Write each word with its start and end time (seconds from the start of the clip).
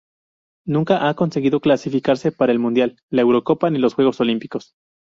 Nunca 0.65 1.07
ha 1.07 1.13
conseguido 1.13 1.59
clasificarse 1.59 2.31
para 2.31 2.51
el 2.51 2.57
Mundial, 2.57 2.95
la 3.11 3.21
Eurocopa 3.21 3.69
ni 3.69 3.77
los 3.77 3.93
Juegos 3.93 4.19
Olímpicos. 4.19 4.73